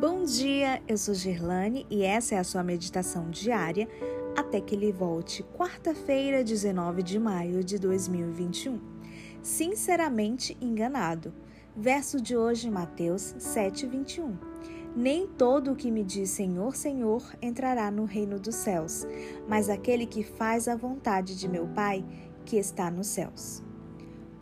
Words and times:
Bom 0.00 0.24
dia, 0.24 0.82
eu 0.88 0.96
sou 0.96 1.12
Gerlane 1.12 1.86
e 1.90 2.02
essa 2.02 2.34
é 2.34 2.38
a 2.38 2.44
sua 2.44 2.64
meditação 2.64 3.28
diária 3.28 3.86
até 4.34 4.58
que 4.58 4.74
ele 4.74 4.90
volte, 4.90 5.42
quarta-feira, 5.42 6.42
19 6.42 7.02
de 7.02 7.18
maio 7.18 7.62
de 7.62 7.78
2021. 7.78 8.80
Sinceramente 9.42 10.56
enganado. 10.58 11.34
Verso 11.76 12.18
de 12.18 12.34
hoje, 12.34 12.70
Mateus 12.70 13.34
7:21. 13.38 14.38
Nem 14.96 15.26
todo 15.26 15.72
o 15.72 15.76
que 15.76 15.90
me 15.90 16.02
diz 16.02 16.30
Senhor, 16.30 16.74
Senhor 16.74 17.22
entrará 17.42 17.90
no 17.90 18.06
reino 18.06 18.40
dos 18.40 18.54
céus, 18.54 19.06
mas 19.46 19.68
aquele 19.68 20.06
que 20.06 20.24
faz 20.24 20.66
a 20.66 20.74
vontade 20.74 21.36
de 21.36 21.46
meu 21.46 21.66
Pai 21.66 22.02
que 22.46 22.56
está 22.56 22.90
nos 22.90 23.08
céus. 23.08 23.62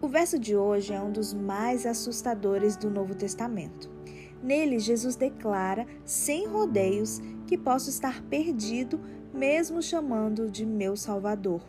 O 0.01 0.07
verso 0.07 0.39
de 0.39 0.57
hoje 0.57 0.93
é 0.93 1.01
um 1.01 1.11
dos 1.11 1.35
mais 1.35 1.85
assustadores 1.85 2.77
do 2.77 2.89
Novo 2.89 3.17
Testamento. 3.17 3.98
Nele, 4.43 4.79
Jesus 4.79 5.17
declara, 5.17 5.87
sem 6.05 6.47
rodeios, 6.47 7.21
que 7.47 7.59
posso 7.59 7.91
estar 7.91 8.23
perdido, 8.23 9.01
mesmo 9.33 9.83
chamando 9.83 10.51
de 10.51 10.65
meu 10.65 10.97
Salvador, 10.97 11.63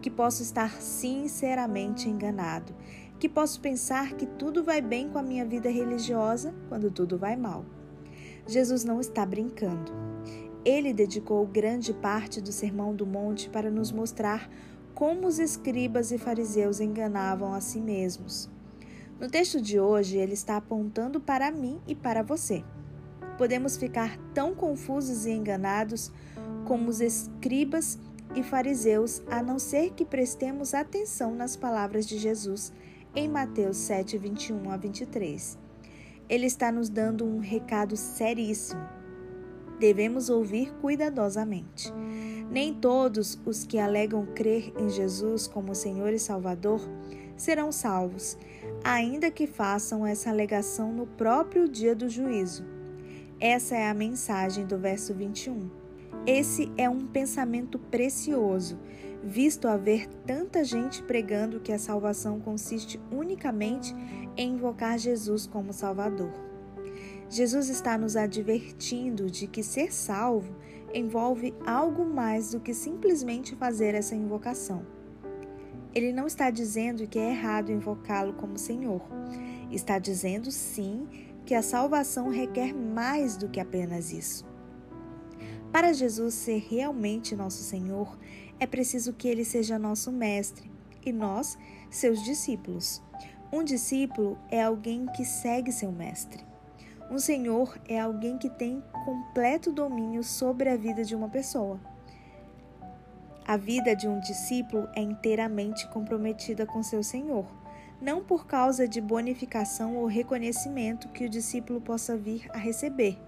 que 0.00 0.10
posso 0.10 0.42
estar 0.42 0.80
sinceramente 0.80 2.08
enganado, 2.08 2.74
que 3.18 3.28
posso 3.28 3.60
pensar 3.60 4.14
que 4.14 4.26
tudo 4.26 4.62
vai 4.62 4.80
bem 4.80 5.08
com 5.08 5.18
a 5.18 5.22
minha 5.22 5.44
vida 5.44 5.70
religiosa 5.70 6.54
quando 6.68 6.90
tudo 6.90 7.16
vai 7.16 7.36
mal. 7.36 7.64
Jesus 8.46 8.84
não 8.84 9.00
está 9.00 9.24
brincando. 9.24 9.92
Ele 10.64 10.92
dedicou 10.92 11.46
grande 11.46 11.92
parte 11.92 12.40
do 12.40 12.52
Sermão 12.52 12.94
do 12.94 13.06
Monte 13.06 13.48
para 13.48 13.70
nos 13.70 13.90
mostrar 13.90 14.50
como 14.94 15.26
os 15.26 15.38
escribas 15.38 16.12
e 16.12 16.18
fariseus 16.18 16.80
enganavam 16.80 17.54
a 17.54 17.60
si 17.60 17.80
mesmos. 17.80 18.50
No 19.22 19.30
texto 19.30 19.60
de 19.60 19.78
hoje, 19.78 20.16
ele 20.16 20.32
está 20.32 20.56
apontando 20.56 21.20
para 21.20 21.48
mim 21.52 21.80
e 21.86 21.94
para 21.94 22.24
você. 22.24 22.64
Podemos 23.38 23.76
ficar 23.76 24.18
tão 24.34 24.52
confusos 24.52 25.26
e 25.26 25.30
enganados 25.30 26.10
como 26.66 26.90
os 26.90 27.00
escribas 27.00 28.00
e 28.34 28.42
fariseus, 28.42 29.22
a 29.30 29.40
não 29.40 29.60
ser 29.60 29.92
que 29.92 30.04
prestemos 30.04 30.74
atenção 30.74 31.36
nas 31.36 31.54
palavras 31.54 32.04
de 32.04 32.18
Jesus 32.18 32.72
em 33.14 33.28
Mateus 33.28 33.76
7, 33.76 34.18
21 34.18 34.68
a 34.72 34.76
23. 34.76 35.56
Ele 36.28 36.46
está 36.46 36.72
nos 36.72 36.88
dando 36.88 37.24
um 37.24 37.38
recado 37.38 37.96
seríssimo. 37.96 38.82
Devemos 39.78 40.30
ouvir 40.30 40.72
cuidadosamente. 40.80 41.92
Nem 42.50 42.74
todos 42.74 43.38
os 43.46 43.64
que 43.64 43.78
alegam 43.78 44.26
crer 44.34 44.72
em 44.76 44.90
Jesus 44.90 45.46
como 45.46 45.76
Senhor 45.76 46.12
e 46.12 46.18
Salvador 46.18 46.80
serão 47.42 47.72
salvos, 47.72 48.38
ainda 48.84 49.30
que 49.30 49.46
façam 49.48 50.06
essa 50.06 50.30
alegação 50.30 50.92
no 50.92 51.06
próprio 51.06 51.68
dia 51.68 51.94
do 51.94 52.08
juízo. 52.08 52.64
Essa 53.40 53.74
é 53.74 53.88
a 53.88 53.94
mensagem 53.94 54.64
do 54.64 54.78
verso 54.78 55.12
21. 55.12 55.68
Esse 56.24 56.70
é 56.76 56.88
um 56.88 57.04
pensamento 57.04 57.80
precioso, 57.80 58.78
visto 59.24 59.66
haver 59.66 60.06
tanta 60.24 60.62
gente 60.62 61.02
pregando 61.02 61.58
que 61.58 61.72
a 61.72 61.78
salvação 61.78 62.38
consiste 62.38 63.00
unicamente 63.10 63.92
em 64.36 64.52
invocar 64.52 64.96
Jesus 64.96 65.44
como 65.44 65.72
Salvador. 65.72 66.30
Jesus 67.28 67.68
está 67.68 67.98
nos 67.98 68.14
advertindo 68.14 69.28
de 69.28 69.48
que 69.48 69.64
ser 69.64 69.92
salvo 69.92 70.54
envolve 70.94 71.52
algo 71.66 72.04
mais 72.04 72.52
do 72.52 72.60
que 72.60 72.72
simplesmente 72.72 73.56
fazer 73.56 73.96
essa 73.96 74.14
invocação. 74.14 75.01
Ele 75.94 76.12
não 76.12 76.26
está 76.26 76.50
dizendo 76.50 77.06
que 77.06 77.18
é 77.18 77.30
errado 77.30 77.70
invocá-lo 77.70 78.32
como 78.34 78.58
Senhor. 78.58 79.02
Está 79.70 79.98
dizendo 79.98 80.50
sim 80.50 81.06
que 81.44 81.54
a 81.54 81.62
salvação 81.62 82.28
requer 82.28 82.72
mais 82.72 83.36
do 83.36 83.48
que 83.48 83.60
apenas 83.60 84.12
isso. 84.12 84.44
Para 85.70 85.92
Jesus 85.92 86.34
ser 86.34 86.58
realmente 86.58 87.34
nosso 87.34 87.62
Senhor, 87.62 88.18
é 88.60 88.66
preciso 88.66 89.12
que 89.12 89.28
ele 89.28 89.44
seja 89.44 89.78
nosso 89.78 90.12
mestre 90.12 90.70
e 91.04 91.12
nós, 91.12 91.58
seus 91.90 92.22
discípulos. 92.22 93.02
Um 93.52 93.62
discípulo 93.62 94.38
é 94.50 94.62
alguém 94.62 95.06
que 95.06 95.24
segue 95.24 95.72
seu 95.72 95.92
mestre. 95.92 96.44
Um 97.10 97.18
senhor 97.18 97.78
é 97.86 98.00
alguém 98.00 98.38
que 98.38 98.48
tem 98.48 98.82
completo 99.04 99.70
domínio 99.70 100.24
sobre 100.24 100.70
a 100.70 100.76
vida 100.76 101.04
de 101.04 101.14
uma 101.14 101.28
pessoa. 101.28 101.78
A 103.52 103.56
vida 103.58 103.94
de 103.94 104.08
um 104.08 104.18
discípulo 104.18 104.88
é 104.96 105.02
inteiramente 105.02 105.86
comprometida 105.88 106.64
com 106.64 106.82
seu 106.82 107.02
Senhor, 107.02 107.44
não 108.00 108.24
por 108.24 108.46
causa 108.46 108.88
de 108.88 108.98
bonificação 108.98 109.94
ou 109.98 110.06
reconhecimento 110.06 111.10
que 111.10 111.26
o 111.26 111.28
discípulo 111.28 111.78
possa 111.78 112.16
vir 112.16 112.48
a 112.54 112.56
receber, 112.56 113.18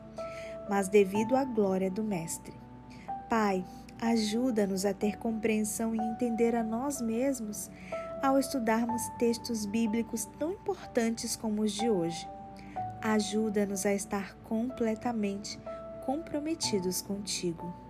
mas 0.67 0.89
devido 0.89 1.37
à 1.37 1.45
glória 1.45 1.91
do 1.91 2.03
Mestre. 2.03 2.55
Pai, 3.29 3.63
ajuda-nos 4.01 4.87
a 4.87 4.95
ter 4.95 5.19
compreensão 5.19 5.95
e 5.95 5.99
entender 5.99 6.57
a 6.57 6.63
nós 6.65 7.03
mesmos 7.03 7.71
ao 8.23 8.39
estudarmos 8.39 9.03
textos 9.19 9.67
bíblicos 9.67 10.25
tão 10.39 10.53
importantes 10.53 11.37
como 11.37 11.61
os 11.61 11.73
de 11.73 11.91
hoje. 11.91 12.27
Ajuda-nos 13.03 13.85
a 13.85 13.93
estar 13.93 14.35
completamente 14.37 15.61
comprometidos 16.07 17.03
contigo. 17.03 17.85